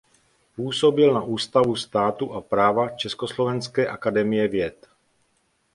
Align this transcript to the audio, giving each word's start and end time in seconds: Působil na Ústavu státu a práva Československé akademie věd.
Působil 0.55 1.13
na 1.13 1.21
Ústavu 1.23 1.75
státu 1.75 2.33
a 2.33 2.41
práva 2.41 2.89
Československé 2.89 3.87
akademie 3.87 4.47
věd. 4.47 4.89